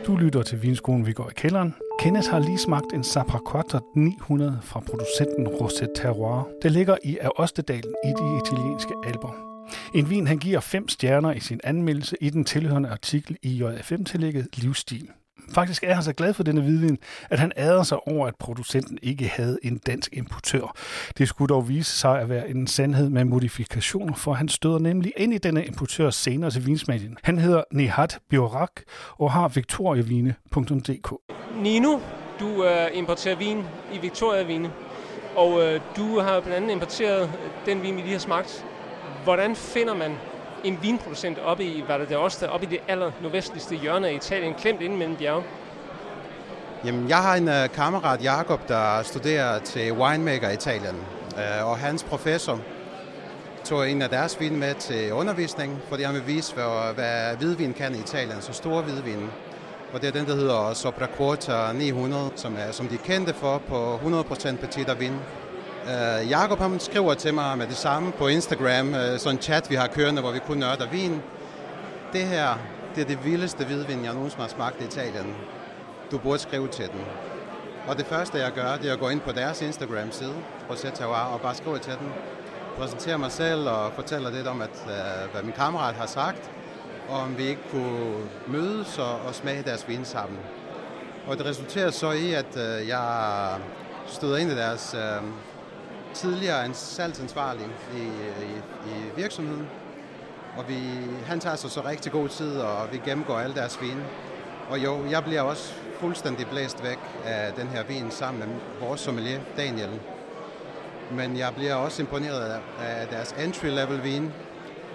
Du 0.08 0.16
lytter 0.16 0.42
til 0.42 0.62
Vinskolen, 0.62 1.06
vi 1.06 1.12
går 1.12 1.30
i 1.30 1.32
kælderen. 1.36 1.74
Kenneth 2.00 2.30
har 2.30 2.38
lige 2.38 2.58
smagt 2.58 2.92
en 2.94 3.04
Sapracotta 3.04 3.78
900 3.94 4.58
fra 4.62 4.80
producenten 4.80 5.48
Rosette 5.48 5.94
Terroir. 5.96 6.48
Det 6.62 6.72
ligger 6.72 6.96
i 7.04 7.18
Aostedalen 7.18 7.94
i 8.04 8.08
de 8.08 8.40
italienske 8.44 8.94
alber. 9.06 9.32
En 9.94 10.10
vin, 10.10 10.26
han 10.26 10.38
giver 10.38 10.60
fem 10.60 10.88
stjerner 10.88 11.32
i 11.32 11.40
sin 11.40 11.60
anmeldelse 11.64 12.16
i 12.20 12.30
den 12.30 12.44
tilhørende 12.44 12.88
artikel 12.88 13.36
i 13.42 13.48
JFM-tillægget 13.48 14.46
Livsstil. 14.56 15.08
Faktisk 15.52 15.84
er 15.84 15.94
han 15.94 16.02
så 16.02 16.12
glad 16.12 16.34
for 16.34 16.42
denne 16.42 16.60
hvidvin, 16.60 16.98
at 17.30 17.38
han 17.38 17.52
æder 17.56 17.82
sig 17.82 18.08
over, 18.08 18.26
at 18.26 18.36
producenten 18.36 18.98
ikke 19.02 19.28
havde 19.28 19.58
en 19.62 19.78
dansk 19.78 20.12
importør. 20.12 20.76
Det 21.18 21.28
skulle 21.28 21.48
dog 21.54 21.68
vise 21.68 21.92
sig 21.92 22.20
at 22.20 22.28
være 22.28 22.48
en 22.48 22.66
sandhed 22.66 23.08
med 23.08 23.24
modifikationer, 23.24 24.14
for 24.14 24.32
han 24.32 24.48
støder 24.48 24.78
nemlig 24.78 25.12
ind 25.16 25.34
i 25.34 25.38
denne 25.38 25.64
importør 25.64 26.10
senere 26.10 26.50
til 26.50 26.66
vinsmedien. 26.66 27.16
Han 27.22 27.38
hedder 27.38 27.62
Nehat 27.72 28.18
Biorak 28.30 28.72
og 29.18 29.32
har 29.32 29.48
victoriavine.dk. 29.48 31.12
Nino, 31.62 31.98
du 32.40 32.64
øh, 32.64 32.86
importerer 32.94 33.36
vin 33.36 33.64
i 33.92 33.98
Victoria 33.98 34.42
Vine, 34.42 34.70
og 35.36 35.62
øh, 35.62 35.80
du 35.96 36.20
har 36.20 36.40
blandt 36.40 36.56
andet 36.56 36.72
importeret 36.72 37.30
den 37.66 37.82
vin, 37.82 37.96
vi 37.96 38.00
lige 38.00 38.12
har 38.12 38.18
smagt. 38.18 38.64
Hvordan 39.24 39.56
finder 39.56 39.94
man 39.94 40.12
en 40.64 40.78
vinproducent 40.82 41.38
oppe 41.38 41.64
i, 41.64 41.84
Valle 41.88 42.06
det 42.06 42.16
også 42.16 42.46
oppe 42.46 42.66
i 42.66 42.70
det 42.70 42.78
aller 42.88 43.10
nordvestligste 43.22 43.76
hjørne 43.76 44.08
af 44.08 44.12
Italien, 44.12 44.54
klemt 44.54 44.80
ind 44.80 44.96
mellem 44.96 45.16
bjerge? 45.16 45.42
Jamen, 46.84 47.08
jeg 47.08 47.16
har 47.16 47.34
en 47.34 47.48
uh, 47.48 47.74
kammerat, 47.74 48.24
Jakob, 48.24 48.68
der 48.68 49.02
studerer 49.02 49.58
til 49.58 49.92
winemaker 49.92 50.50
i 50.50 50.54
Italien. 50.54 50.96
Uh, 51.32 51.70
og 51.70 51.78
hans 51.78 52.04
professor 52.04 52.60
tog 53.64 53.90
en 53.90 54.02
af 54.02 54.10
deres 54.10 54.40
vin 54.40 54.56
med 54.56 54.74
til 54.74 55.12
undervisning, 55.12 55.80
fordi 55.88 56.02
han 56.02 56.14
vil 56.14 56.26
vise, 56.26 56.54
hvad, 56.54 56.94
hvad 56.94 57.36
hvidvin 57.36 57.74
kan 57.74 57.94
i 57.94 57.98
Italien, 57.98 58.40
så 58.40 58.52
store 58.52 58.82
hvidvin. 58.82 59.30
Og 59.92 60.00
det 60.00 60.08
er 60.08 60.12
den, 60.12 60.26
der 60.26 60.34
hedder 60.34 60.74
Sopra 60.74 61.06
Quarta 61.16 61.72
900, 61.72 62.30
som, 62.36 62.56
er, 62.58 62.72
som 62.72 62.88
de 62.88 62.94
er 62.94 62.98
kendte 63.04 63.34
for 63.34 63.58
på 63.68 63.96
100% 63.96 64.56
petit 64.56 65.00
vin. 65.00 65.12
Uh, 65.84 66.30
Jakob 66.30 66.58
han 66.58 66.80
skriver 66.80 67.14
til 67.14 67.34
mig 67.34 67.58
med 67.58 67.66
det 67.66 67.76
samme 67.76 68.12
på 68.12 68.26
Instagram, 68.26 68.88
uh, 68.88 69.18
sådan 69.18 69.36
en 69.36 69.42
chat, 69.42 69.70
vi 69.70 69.74
har 69.74 69.86
kørende, 69.86 70.22
hvor 70.22 70.30
vi 70.30 70.38
kun 70.38 70.56
nørder 70.56 70.88
vin. 70.90 71.22
Det 72.12 72.20
her, 72.20 72.58
det 72.94 73.02
er 73.02 73.06
det 73.06 73.24
vildeste 73.24 73.64
hvidvin, 73.64 74.04
jeg 74.04 74.14
nogensinde 74.14 74.42
har 74.42 74.48
smagt 74.48 74.80
i 74.80 74.84
Italien. 74.84 75.34
Du 76.10 76.18
burde 76.18 76.38
skrive 76.38 76.68
til 76.68 76.84
den. 76.84 77.00
Og 77.86 77.98
det 77.98 78.06
første, 78.06 78.38
jeg 78.38 78.52
gør, 78.52 78.76
det 78.76 78.88
er 78.88 78.92
at 78.92 78.98
gå 78.98 79.08
ind 79.08 79.20
på 79.20 79.32
deres 79.32 79.62
Instagram-side, 79.62 80.34
Rosette 80.70 80.96
Terroir, 80.96 81.32
og 81.32 81.40
bare 81.40 81.54
skrive 81.54 81.78
til 81.78 81.92
den. 81.92 82.12
Præsentere 82.78 83.18
mig 83.18 83.32
selv 83.32 83.68
og 83.68 83.92
fortæller 83.92 84.30
lidt 84.30 84.46
om, 84.46 84.62
at, 84.62 84.84
uh, 84.86 85.32
hvad 85.32 85.42
min 85.42 85.52
kammerat 85.52 85.94
har 85.94 86.06
sagt, 86.06 86.50
og 87.08 87.20
om 87.20 87.38
vi 87.38 87.46
ikke 87.46 87.62
kunne 87.70 88.14
mødes 88.46 88.98
og, 88.98 89.20
og 89.26 89.34
smage 89.34 89.62
deres 89.62 89.88
vin 89.88 90.04
sammen. 90.04 90.38
Og 91.26 91.38
det 91.38 91.46
resulterer 91.46 91.90
så 91.90 92.10
i, 92.10 92.32
at 92.32 92.56
uh, 92.56 92.88
jeg 92.88 93.54
støder 94.06 94.36
ind 94.36 94.50
i 94.50 94.56
deres 94.56 94.94
uh, 94.94 95.28
tidligere 96.14 96.66
en 96.66 96.74
salgsansvarlig 96.74 97.66
i, 97.94 97.98
i, 97.98 98.60
i 98.86 99.16
virksomheden. 99.16 99.66
Og 100.56 100.68
vi, 100.68 100.78
han 101.26 101.40
tager 101.40 101.56
sig 101.56 101.70
så 101.70 101.80
rigtig 101.84 102.12
god 102.12 102.28
tid, 102.28 102.58
og 102.58 102.92
vi 102.92 103.00
gennemgår 103.04 103.38
alle 103.38 103.54
deres 103.54 103.80
vin. 103.80 104.02
Og 104.70 104.78
jo, 104.78 105.06
jeg 105.10 105.24
bliver 105.24 105.42
også 105.42 105.74
fuldstændig 106.00 106.46
blæst 106.46 106.82
væk 106.82 106.98
af 107.24 107.52
den 107.52 107.68
her 107.68 107.82
vin 107.84 108.10
sammen 108.10 108.40
med 108.40 108.56
vores 108.80 109.00
sommelier, 109.00 109.40
Daniel. 109.56 110.00
Men 111.10 111.38
jeg 111.38 111.54
bliver 111.54 111.74
også 111.74 112.02
imponeret 112.02 112.60
af 112.80 113.08
deres 113.08 113.32
entry-level 113.32 114.02
vin, 114.02 114.32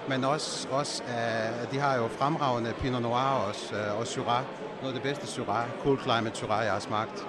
men 0.10 0.24
også, 0.24 0.67
også 0.72 1.03
af, 1.08 1.67
de 1.72 1.79
har 1.79 1.96
jo 1.96 2.08
fremragende 2.08 2.74
Pinot 2.82 3.01
Noir 3.01 3.46
også, 3.48 3.75
øh, 3.75 4.00
og 4.00 4.08
Syrah. 4.08 4.43
Noget 4.82 4.96
af 4.96 5.01
det 5.01 5.10
bedste 5.10 5.27
Syrah, 5.27 5.65
Cool 5.84 6.01
Climate 6.01 6.36
Syrah, 6.36 6.65
jeg 6.65 6.74
har 6.74 6.79
smagt. 6.79 7.27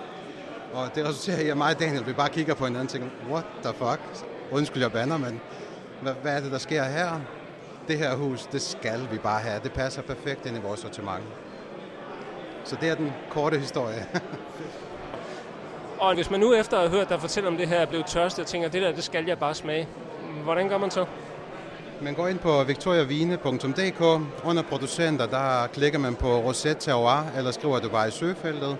Og 0.74 0.94
det 0.94 1.08
resulterer 1.08 1.40
i, 1.40 1.48
at 1.48 1.56
mig 1.56 1.74
og 1.74 1.80
Daniel 1.80 2.06
vi 2.06 2.12
bare 2.12 2.28
kigger 2.28 2.54
på 2.54 2.64
hinanden 2.64 2.86
og 2.86 2.92
tænker, 2.92 3.08
what 3.30 3.44
the 3.62 3.72
fuck? 3.72 4.26
Undskyld, 4.50 4.82
jeg 4.82 4.92
bander, 4.92 5.16
men 5.16 5.40
hvad, 6.02 6.12
hvad 6.22 6.36
er 6.36 6.40
det, 6.40 6.52
der 6.52 6.58
sker 6.58 6.84
her? 6.84 7.20
det 7.88 7.98
her 7.98 8.14
hus, 8.14 8.46
det 8.46 8.62
skal 8.62 9.08
vi 9.10 9.18
bare 9.18 9.40
have. 9.40 9.60
Det 9.62 9.72
passer 9.72 10.02
perfekt 10.02 10.46
ind 10.46 10.56
i 10.56 10.60
vores 10.60 10.80
sortiment. 10.80 11.24
Så 12.64 12.76
det 12.80 12.88
er 12.88 12.94
den 12.94 13.12
korte 13.30 13.58
historie. 13.58 14.06
og 16.00 16.14
hvis 16.14 16.30
man 16.30 16.40
nu 16.40 16.54
efter 16.54 16.76
at 16.76 16.82
have 16.82 16.98
hørt 16.98 17.08
dig 17.08 17.20
fortælle 17.20 17.48
om 17.48 17.56
det 17.56 17.68
her 17.68 17.78
er 17.78 17.86
blevet 17.86 18.06
tørstig 18.06 18.42
og 18.42 18.48
tænker, 18.48 18.68
det 18.68 18.82
der, 18.82 18.92
det 18.92 19.04
skal 19.04 19.26
jeg 19.26 19.38
bare 19.38 19.54
smage. 19.54 19.88
Hvordan 20.44 20.68
gør 20.68 20.78
man 20.78 20.90
så? 20.90 21.06
Man 22.02 22.14
går 22.14 22.28
ind 22.28 22.38
på 22.38 22.64
victoriavine.dk. 22.64 24.00
Under 24.44 24.62
producenter, 24.62 25.26
der 25.26 25.66
klikker 25.66 25.98
man 25.98 26.14
på 26.14 26.36
Rosette 26.36 26.80
Terroir, 26.80 27.26
eller 27.36 27.50
skriver 27.50 27.78
du 27.78 27.88
bare 27.88 28.08
i 28.08 28.10
søgefeltet. 28.10 28.76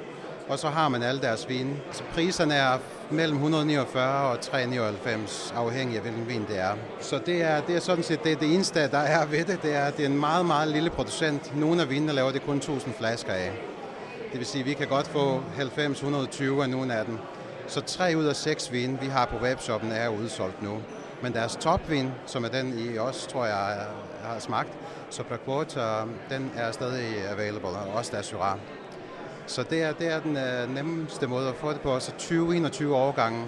Og 0.49 0.59
så 0.59 0.69
har 0.69 0.89
man 0.89 1.03
alle 1.03 1.21
deres 1.21 1.49
vine. 1.49 1.77
Så 1.77 1.87
altså, 1.89 2.05
priserne 2.15 2.55
er 2.55 2.79
mellem 3.11 3.37
149 3.37 4.31
og 4.31 4.41
399, 4.41 5.55
afhængig 5.57 5.97
af 5.97 6.03
hvilken 6.03 6.29
vin 6.29 6.45
det 6.49 6.59
er. 6.59 6.75
Så 7.01 7.21
det 7.27 7.43
er, 7.43 7.61
det 7.61 7.77
er 7.77 7.81
sådan 7.81 8.05
set 8.05 8.25
det, 8.25 8.41
det 8.41 8.55
eneste, 8.55 8.89
der 8.91 8.99
er 8.99 9.27
ved 9.27 9.45
det. 9.45 9.63
Det 9.63 9.75
er, 9.75 9.91
det 9.91 10.05
er 10.05 10.09
en 10.09 10.21
meget, 10.21 10.47
meget 10.47 10.69
lille 10.69 10.91
producent. 10.91 11.57
Nogle 11.57 11.83
af 11.83 11.91
vinene 11.91 12.13
laver 12.13 12.33
det 12.33 12.43
kun 12.47 12.57
1000 12.57 12.95
flasker 12.95 13.33
af. 13.33 13.53
Det 14.31 14.39
vil 14.39 14.47
sige, 14.47 14.61
at 14.61 14.67
vi 14.67 14.73
kan 14.73 14.89
godt 14.89 15.07
få 15.07 15.43
90-120 15.59 16.63
af 16.63 16.71
nogle 16.71 16.95
af 16.95 17.05
dem. 17.05 17.19
Så 17.67 17.81
tre 17.81 18.15
ud 18.17 18.25
af 18.25 18.37
seks 18.37 18.73
vine, 18.73 19.01
vi 19.01 19.07
har 19.07 19.27
på 19.27 19.37
webshoppen, 19.37 19.93
er 19.93 20.09
udsolgt 20.09 20.63
nu. 20.63 20.79
Men 21.23 21.33
deres 21.33 21.57
topvin, 21.57 22.11
som 22.27 22.45
er 22.45 22.49
den, 22.49 22.79
I 22.79 22.99
også 22.99 23.29
tror 23.29 23.45
jeg 23.45 23.87
har 24.25 24.39
smagt, 24.39 24.69
så 25.11 25.23
Blackwater, 25.23 26.03
øh, 26.03 26.09
den 26.31 26.53
er 26.57 26.73
stadig 26.73 27.31
available, 27.31 27.69
og 27.69 27.95
også 27.95 28.11
deres 28.13 28.27
Syrah. 28.27 28.59
Så 29.47 29.65
det 29.71 29.83
er, 29.83 29.93
det 29.93 30.13
er 30.13 30.21
den 30.21 30.37
øh, 30.37 30.75
nemmeste 30.75 31.27
måde 31.27 31.49
at 31.49 31.55
få 31.55 31.73
det 31.73 31.81
på. 31.81 31.99
Så 32.01 32.13
20-21 32.19 32.87
årgange 32.87 33.45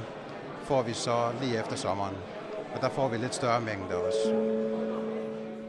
får 0.64 0.82
vi 0.82 0.92
så 0.92 1.16
lige 1.42 1.60
efter 1.60 1.76
sommeren. 1.76 2.14
Og 2.74 2.80
der 2.80 2.88
får 2.88 3.08
vi 3.08 3.16
lidt 3.16 3.34
større 3.34 3.60
mængder 3.60 3.94
også. 3.94 4.34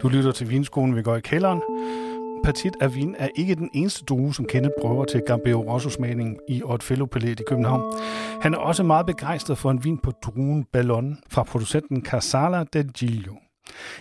Du 0.01 0.07
lytter 0.07 0.31
til 0.31 0.49
Vinskolen, 0.49 0.95
vi 0.95 1.01
går 1.01 1.15
i 1.15 1.19
kælderen. 1.19 1.61
Petit 2.43 2.75
af 2.81 2.95
vin 2.95 3.15
er 3.19 3.27
ikke 3.35 3.55
den 3.55 3.69
eneste 3.73 4.05
due, 4.05 4.33
som 4.33 4.45
Kenneth 4.45 4.73
prøver 4.81 5.05
til 5.05 5.21
Gambeo 5.27 5.61
Rosso-smagning 5.73 6.37
i 6.49 6.63
Otfello 6.63 7.05
Palet 7.05 7.39
i 7.39 7.43
København. 7.47 7.93
Han 8.41 8.53
er 8.53 8.57
også 8.57 8.83
meget 8.83 9.05
begejstret 9.05 9.57
for 9.57 9.71
en 9.71 9.83
vin 9.83 9.97
på 9.97 10.11
druen 10.11 10.63
Ballon 10.63 11.17
fra 11.29 11.43
producenten 11.43 12.05
Casala 12.05 12.63
del 12.73 12.87
Giglio. 12.87 13.35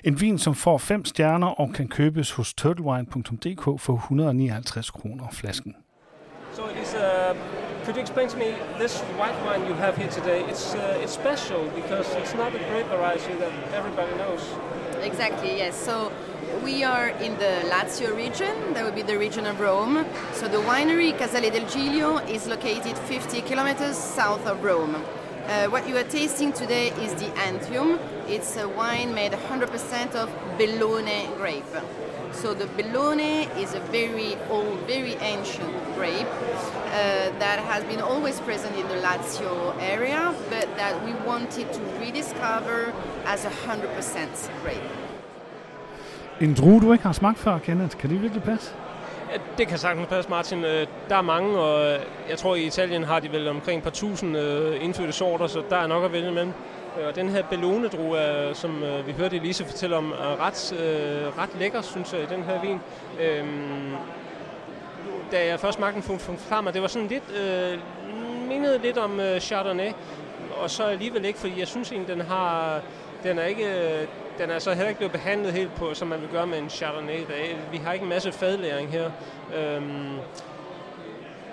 En 0.05 0.21
vin, 0.21 0.39
som 0.39 0.55
får 0.55 0.79
fem 0.79 1.05
stjerner 1.05 1.47
og 1.47 1.73
kan 1.75 1.89
købes 1.89 2.31
hos 2.31 2.55
turtlewine.dk 2.55 3.81
for 3.81 3.95
159 3.95 4.91
kroner 4.91 5.25
flasken. 5.33 5.75
So 6.57 6.65
it 6.69 6.79
is, 6.79 6.95
uh, 6.95 7.37
could 7.85 7.97
you 7.97 8.01
explain 8.01 8.29
to 8.29 8.37
me 8.39 8.55
this 8.79 9.03
white 9.21 9.39
wine 9.45 9.67
you 9.67 9.75
have 9.75 9.95
here 9.95 10.09
today? 10.09 10.43
It's 10.49 10.75
uh, 10.75 11.03
it's 11.03 11.13
special 11.13 11.69
because 11.81 12.09
it's 12.15 12.33
not 12.33 12.55
a 12.55 12.59
grape 12.71 12.87
variety 12.87 13.35
that 13.35 13.53
everybody 13.75 14.11
knows. 14.17 14.41
Exactly. 15.03 15.59
Yes. 15.59 15.77
So 15.77 16.11
we 16.65 16.83
are 16.83 17.09
in 17.27 17.37
the 17.37 17.53
Lazio 17.69 18.17
region. 18.17 18.73
That 18.73 18.87
would 18.87 18.95
be 18.95 19.03
the 19.03 19.19
region 19.19 19.45
of 19.45 19.61
Rome. 19.61 20.07
So 20.33 20.49
the 20.49 20.63
winery 20.71 21.13
Casale 21.19 21.51
del 21.51 21.69
Giglio 21.69 22.25
is 22.25 22.47
located 22.47 22.97
50 22.97 23.43
kilometers 23.43 23.99
south 23.99 24.47
of 24.47 24.65
Rome. 24.65 24.95
Uh, 24.95 25.67
what 25.67 25.87
you 25.87 25.95
are 25.99 26.09
tasting 26.09 26.55
today 26.55 26.89
is 27.05 27.13
the 27.17 27.29
Anthium. 27.49 27.99
It's 28.29 28.57
a 28.57 28.67
wine 28.67 29.13
made 29.13 29.33
100% 29.33 30.15
of 30.15 30.31
Bellone 30.57 31.37
grape. 31.37 31.77
So 32.43 32.53
the 32.53 32.67
Bellone 32.77 33.49
is 33.63 33.75
a 33.75 33.81
very 33.81 34.37
old, 34.51 34.79
very 34.87 35.17
ancient 35.23 35.75
grape 35.97 36.27
uh, 36.27 37.39
that 37.39 37.59
has 37.59 37.83
been 37.85 38.01
always 38.01 38.41
present 38.41 38.77
in 38.77 38.87
the 38.89 39.01
Lazio 39.07 39.75
area, 39.81 40.35
but 40.51 40.69
that 40.77 40.95
we 41.07 41.13
wanted 41.27 41.73
to 41.73 41.81
rediscover 41.99 42.93
as 43.25 43.47
a 43.47 43.51
100% 43.51 44.51
grape. 44.63 44.91
En 46.41 46.55
drue, 46.55 46.81
du 46.81 46.93
ikke 46.93 47.05
har 47.05 47.13
smagt 47.13 47.39
før, 47.39 47.59
Kenneth. 47.59 47.97
Kan 47.97 48.11
det 48.11 48.23
virkelig 48.23 48.43
passe? 48.43 48.73
Ja, 49.33 49.39
det 49.59 49.69
kan 49.69 49.79
sagtens 49.79 50.09
passe, 50.09 50.31
Martin. 50.31 50.65
Øh, 50.65 50.87
der 51.09 51.17
er 51.17 51.23
mange, 51.23 51.59
og 51.59 51.99
jeg 52.31 52.39
tror 52.39 52.55
i 52.55 52.67
Italien 52.67 53.05
har 53.05 53.21
de 53.21 53.33
vel 53.33 53.49
omkring 53.49 53.79
et 53.79 53.85
par 53.85 53.91
tusind 53.91 54.37
øh, 54.37 54.85
indfødte 54.85 55.13
sorter, 55.13 55.47
så 55.47 55.63
der 55.71 55.77
er 55.77 55.87
nok 55.87 56.05
at 56.05 56.13
vælge 56.13 56.29
imellem. 56.29 56.53
Øh, 57.01 57.07
og 57.07 57.17
den 57.17 57.29
her 57.29 57.43
bellone 57.43 57.89
drue, 57.89 58.49
øh, 58.49 58.55
som 58.55 58.83
øh, 58.83 59.07
vi 59.07 59.13
hørte 59.13 59.37
Elise 59.37 59.65
fortælle 59.65 59.97
om, 59.97 60.13
er 60.13 60.47
ret, 60.47 60.73
øh, 60.73 61.39
ret 61.39 61.51
lækker, 61.59 61.83
synes 61.83 62.13
jeg, 62.13 62.23
i 62.23 62.27
den 62.27 62.43
her 62.43 62.61
vin. 62.61 62.81
Øhm, 63.21 63.97
da 65.33 65.47
jeg 65.47 65.61
først 65.61 65.77
smagte 65.77 66.09
den, 66.09 66.19
frem, 66.39 66.67
og 66.67 66.75
det 66.75 66.83
var 66.83 66.89
sådan 66.89 67.09
lidt, 67.09 67.25
øh, 67.41 67.79
mindede 68.49 68.79
lidt 68.79 68.99
om 68.99 69.21
øh, 69.21 69.41
Chardonnay, 69.41 69.93
og 70.63 70.71
så 70.71 70.85
alligevel 70.85 71.25
ikke, 71.25 71.39
fordi 71.39 71.59
jeg 71.59 71.69
synes 71.69 71.93
egentlig, 71.93 72.17
den 72.17 72.27
har, 72.27 72.81
den 73.23 73.39
er 73.39 73.45
ikke, 73.45 73.69
den 74.39 74.51
er 74.51 74.59
så 74.59 74.71
heller 74.71 74.89
ikke 74.89 74.99
blevet 74.99 75.13
behandlet 75.13 75.53
helt 75.53 75.75
på, 75.75 75.95
som 75.95 76.09
man 76.09 76.21
vil 76.21 76.29
gøre 76.29 76.47
med 76.47 76.59
en 76.59 76.71
Chardonnay. 76.71 77.21
Vi 77.73 77.77
har 77.77 77.93
ikke 77.93 78.03
en 78.03 78.09
masse 78.09 78.33
fadlæring 78.33 78.91
her. 78.91 79.11
Øhm, 79.57 80.19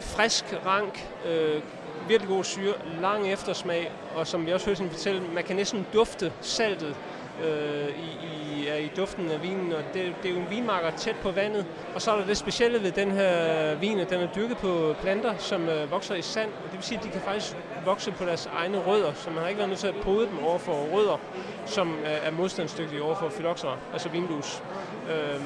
frisk, 0.03 0.45
rank, 0.65 1.07
øh, 1.27 1.61
virkelig 2.07 2.29
god 2.29 2.43
syre, 2.43 2.73
lang 3.01 3.31
eftersmag, 3.31 3.91
og 4.15 4.27
som 4.27 4.45
vi 4.45 4.51
også 4.51 4.65
hørte 4.65 4.79
hende 4.79 4.93
fortælle, 4.93 5.21
man 5.33 5.43
kan 5.43 5.55
næsten 5.55 5.85
dufte 5.93 6.31
saltet 6.41 6.95
øh, 7.43 7.89
i, 7.89 8.27
i, 8.27 8.83
i 8.85 8.91
duften 8.97 9.31
af 9.31 9.43
vinen, 9.43 9.73
og 9.73 9.83
det, 9.93 10.15
det 10.23 10.31
er 10.31 10.33
jo 10.35 10.39
en 10.39 10.49
vinmarker 10.49 10.91
tæt 10.97 11.15
på 11.15 11.31
vandet. 11.31 11.65
Og 11.95 12.01
så 12.01 12.11
er 12.11 12.17
der 12.17 12.25
det 12.25 12.37
specielle 12.37 12.83
ved 12.83 12.91
den 12.91 13.11
her 13.11 13.75
vin, 13.75 13.99
at 13.99 14.09
den 14.09 14.19
er 14.19 14.27
dyrket 14.35 14.57
på 14.57 14.95
planter, 15.01 15.37
som 15.37 15.69
øh, 15.69 15.91
vokser 15.91 16.15
i 16.15 16.21
sand, 16.21 16.49
og 16.49 16.63
det 16.63 16.73
vil 16.73 16.83
sige, 16.83 16.97
at 16.97 17.03
de 17.03 17.09
kan 17.09 17.21
faktisk 17.21 17.55
vokse 17.85 18.11
på 18.11 18.25
deres 18.25 18.49
egne 18.57 18.77
rødder, 18.77 19.13
så 19.13 19.29
man 19.29 19.39
har 19.39 19.47
ikke 19.47 19.57
været 19.57 19.69
nødt 19.69 19.79
til 19.79 19.87
at 19.87 19.95
pode 20.01 20.27
dem 20.27 20.43
over 20.43 20.57
for 20.57 20.73
rødder, 20.73 21.17
som 21.65 21.95
øh, 21.95 22.27
er 22.27 22.31
modstandsdygtige 22.31 23.03
over 23.03 23.15
for 23.15 23.29
phylloxera, 23.29 23.77
altså 23.93 24.09
vinlus. 24.09 24.63
Øh, 25.09 25.41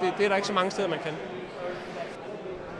det, 0.00 0.14
det 0.18 0.24
er 0.24 0.28
der 0.28 0.36
ikke 0.36 0.48
så 0.48 0.54
mange 0.54 0.70
steder, 0.70 0.88
man 0.88 0.98
kan. 0.98 1.12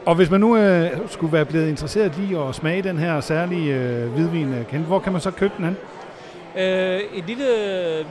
Og 0.05 0.15
hvis 0.15 0.29
man 0.29 0.39
nu 0.39 0.57
øh, 0.57 0.91
skulle 1.07 1.33
være 1.33 1.45
blevet 1.45 1.69
interesseret 1.69 2.13
i 2.29 2.35
at 2.35 2.55
smage 2.55 2.81
den 2.81 2.97
her 2.97 3.21
særlige 3.21 3.75
øh, 3.75 4.13
hvidvin, 4.13 4.53
øh, 4.53 4.65
kendt, 4.65 4.87
hvor 4.87 4.99
kan 4.99 5.11
man 5.11 5.21
så 5.21 5.31
købe 5.31 5.53
den 5.57 5.65
hen? 5.65 5.77
Øh, 6.57 6.99
et 7.13 7.23
lille 7.27 7.45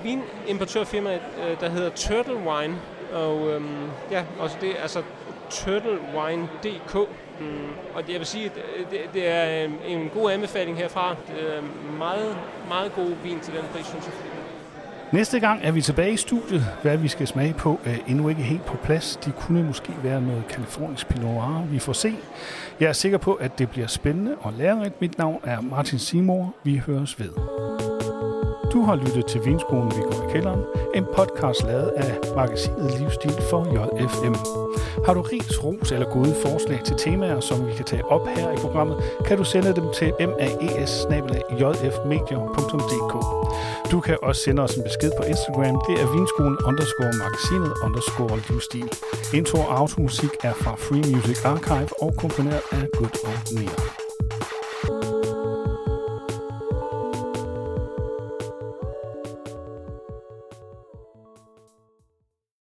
vinimportørfirma, 0.02 1.14
øh, 1.14 1.60
der 1.60 1.68
hedder 1.68 1.90
Turtle 1.90 2.34
Wine, 2.34 2.74
og 3.12 3.50
øhm, 3.50 3.90
ja, 4.10 4.22
også 4.38 4.56
det 4.60 4.72
altså 4.82 5.02
turtlewine.dk. 5.50 6.94
Mm, 7.40 7.46
og 7.94 8.02
jeg 8.08 8.18
vil 8.18 8.26
sige, 8.26 8.44
at 8.44 8.52
det, 8.90 8.98
det 9.14 9.28
er 9.28 9.64
en, 9.64 9.78
en 9.88 10.10
god 10.14 10.30
anbefaling 10.30 10.76
herfra. 10.76 11.16
Det 11.28 11.56
er 11.56 11.62
meget, 11.98 12.36
meget 12.68 12.94
god 12.94 13.10
vin 13.24 13.40
til 13.40 13.54
den 13.54 13.64
pris, 13.74 13.86
synes 13.86 14.04
jeg. 14.06 14.41
Næste 15.12 15.40
gang 15.40 15.60
er 15.62 15.72
vi 15.72 15.82
tilbage 15.82 16.12
i 16.12 16.16
studiet. 16.16 16.64
Hvad 16.82 16.96
vi 16.96 17.08
skal 17.08 17.26
smage 17.26 17.54
på 17.54 17.80
er 17.84 17.96
endnu 18.08 18.28
ikke 18.28 18.42
helt 18.42 18.64
på 18.64 18.76
plads. 18.76 19.16
De 19.24 19.32
kunne 19.32 19.64
måske 19.64 19.92
være 20.02 20.22
noget 20.22 20.44
kalifornisk 20.48 21.08
Pinot 21.08 21.34
Noir. 21.34 21.66
Vi 21.70 21.78
får 21.78 21.92
se. 21.92 22.14
Jeg 22.80 22.88
er 22.88 22.92
sikker 22.92 23.18
på, 23.18 23.34
at 23.34 23.58
det 23.58 23.70
bliver 23.70 23.86
spændende 23.86 24.34
og 24.40 24.52
lærerigt. 24.52 25.00
Mit 25.00 25.18
navn 25.18 25.40
er 25.44 25.60
Martin 25.60 25.98
Simor. 25.98 26.54
Vi 26.64 26.76
høres 26.76 27.20
ved. 27.20 27.91
Du 28.72 28.82
har 28.82 28.96
lyttet 28.96 29.26
til 29.26 29.44
Vinskolen, 29.44 29.90
vi 29.96 30.02
går 30.10 30.28
i 30.28 30.32
kælderen, 30.32 30.60
en 30.94 31.06
podcast 31.16 31.62
lavet 31.64 31.88
af 31.96 32.18
magasinet 32.36 33.00
Livsstil 33.00 33.36
for 33.50 33.60
JFM. 33.74 34.34
Har 35.06 35.14
du 35.14 35.20
ris, 35.20 35.64
ros 35.64 35.92
eller 35.92 36.08
gode 36.10 36.34
forslag 36.42 36.80
til 36.84 36.96
temaer, 36.96 37.40
som 37.40 37.66
vi 37.66 37.72
kan 37.72 37.84
tage 37.84 38.04
op 38.04 38.26
her 38.28 38.52
i 38.52 38.56
programmet, 38.56 38.96
kan 39.26 39.36
du 39.38 39.44
sende 39.44 39.74
dem 39.74 39.84
til 39.94 40.12
maes 40.18 41.06
Du 43.90 44.00
kan 44.00 44.16
også 44.22 44.42
sende 44.42 44.62
os 44.62 44.76
en 44.76 44.82
besked 44.82 45.10
på 45.18 45.22
Instagram. 45.22 45.76
Det 45.88 45.96
er 46.02 46.16
vinskolen 46.16 46.58
underscore 46.68 47.12
magasinet 47.22 47.72
underscore 47.84 48.36
livsstil. 48.48 48.88
Intro 49.34 49.58
og 49.58 49.78
automusik 49.78 50.30
er 50.42 50.54
fra 50.54 50.74
Free 50.76 51.04
Music 51.12 51.44
Archive 51.44 52.02
og 52.02 52.14
komponeret 52.16 52.62
af 52.72 52.84
Good 52.98 53.16
Old 53.28 53.58
Near. 53.58 54.01